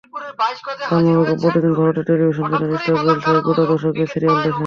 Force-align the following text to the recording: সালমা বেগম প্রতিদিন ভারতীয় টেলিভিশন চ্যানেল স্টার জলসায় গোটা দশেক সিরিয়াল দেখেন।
সালমা 0.81 1.13
বেগম 1.19 1.37
প্রতিদিন 1.43 1.73
ভারতীয় 1.79 2.05
টেলিভিশন 2.09 2.45
চ্যানেল 2.49 2.71
স্টার 2.77 2.97
জলসায় 3.03 3.41
গোটা 3.45 3.63
দশেক 3.69 3.95
সিরিয়াল 4.11 4.37
দেখেন। 4.37 4.59